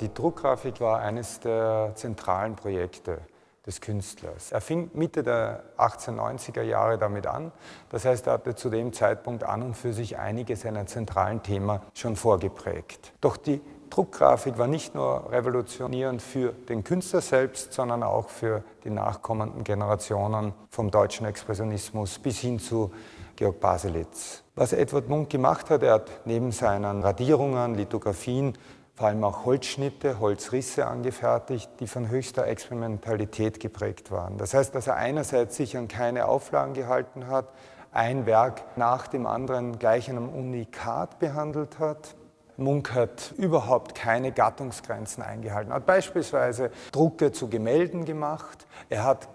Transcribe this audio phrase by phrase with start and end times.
[0.00, 3.18] Die Druckgrafik war eines der zentralen Projekte
[3.66, 4.52] des Künstlers.
[4.52, 7.50] Er fing Mitte der 1890er Jahre damit an.
[7.90, 11.80] Das heißt, er hatte zu dem Zeitpunkt an und für sich einige seiner zentralen Themen
[11.94, 13.12] schon vorgeprägt.
[13.20, 18.90] Doch die Druckgrafik war nicht nur revolutionierend für den Künstler selbst, sondern auch für die
[18.90, 22.92] nachkommenden Generationen vom deutschen Expressionismus bis hin zu
[23.36, 24.42] Georg Baselitz.
[24.54, 28.54] Was Edward Munk gemacht hat, er hat neben seinen Radierungen, Lithografien
[28.98, 34.38] vor allem auch Holzschnitte, Holzrisse angefertigt, die von höchster Experimentalität geprägt waren.
[34.38, 37.46] Das heißt, dass er einerseits sich an keine Auflagen gehalten hat,
[37.92, 42.16] ein Werk nach dem anderen gleich einem Unikat behandelt hat.
[42.56, 45.70] Munk hat überhaupt keine Gattungsgrenzen eingehalten.
[45.70, 49.28] Er hat beispielsweise Drucke zu Gemälden gemacht, er hat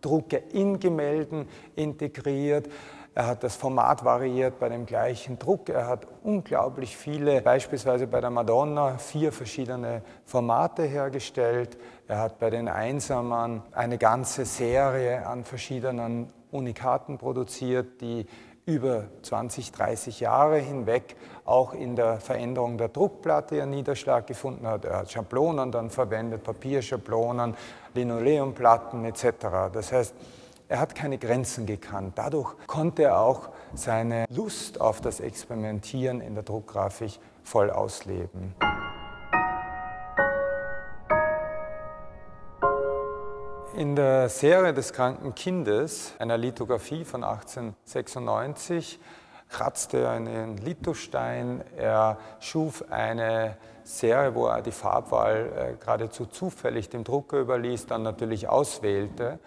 [0.00, 2.68] Drucke in Gemälden integriert.
[3.16, 5.68] Er hat das Format variiert bei dem gleichen Druck.
[5.68, 11.78] Er hat unglaublich viele, beispielsweise bei der Madonna, vier verschiedene Formate hergestellt.
[12.08, 18.26] Er hat bei den Einsamern eine ganze Serie an verschiedenen Unikaten produziert, die
[18.66, 24.86] über 20, 30 Jahre hinweg auch in der Veränderung der Druckplatte ihren Niederschlag gefunden hat.
[24.86, 27.54] Er hat Schablonen dann verwendet, Papierschablonen,
[27.94, 29.26] Linoleumplatten etc.
[29.72, 30.14] Das heißt,
[30.68, 32.14] er hat keine Grenzen gekannt.
[32.16, 38.54] Dadurch konnte er auch seine Lust auf das Experimentieren in der Druckgrafik voll ausleben.
[43.76, 49.00] In der Serie des kranken Kindes, einer Lithografie von 1896,
[49.48, 51.62] kratzte er einen Lithostein.
[51.76, 58.04] Er schuf eine Serie, wo er die Farbwahl äh, geradezu zufällig dem Drucker überließ, dann
[58.04, 59.40] natürlich auswählte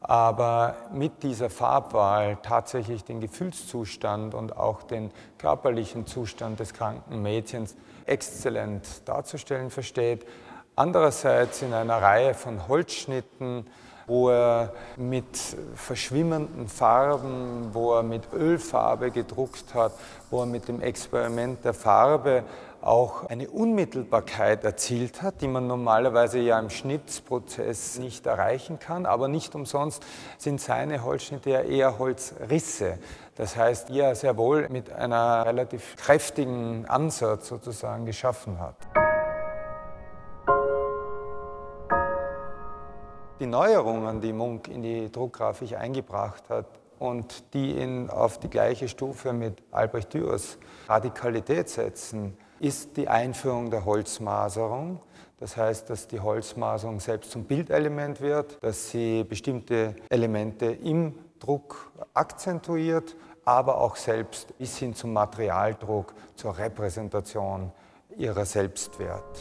[0.00, 7.76] aber mit dieser Farbwahl tatsächlich den Gefühlszustand und auch den körperlichen Zustand des kranken Mädchens
[8.06, 10.26] exzellent darzustellen versteht.
[10.74, 13.66] Andererseits in einer Reihe von Holzschnitten,
[14.10, 15.38] wo er mit
[15.76, 19.92] verschwimmenden Farben, wo er mit Ölfarbe gedruckt hat,
[20.30, 22.42] wo er mit dem Experiment der Farbe
[22.82, 29.06] auch eine Unmittelbarkeit erzielt hat, die man normalerweise ja im Schnittprozess nicht erreichen kann.
[29.06, 30.02] Aber nicht umsonst
[30.38, 32.98] sind seine Holzschnitte ja eher Holzrisse.
[33.36, 39.09] Das heißt, die er sehr wohl mit einer relativ kräftigen Ansatz sozusagen geschaffen hat.
[43.40, 46.66] Die Neuerungen, die Munk in die Druckgrafik eingebracht hat,
[47.00, 53.70] und die ihn auf die gleiche Stufe mit Albrecht Dürers Radikalität setzen, ist die Einführung
[53.70, 55.00] der Holzmaserung.
[55.38, 61.90] Das heißt, dass die Holzmaserung selbst zum Bildelement wird, dass sie bestimmte Elemente im Druck
[62.12, 67.72] akzentuiert, aber auch selbst bis hin zum Materialdruck, zur Repräsentation
[68.18, 69.40] ihrer Selbstwert.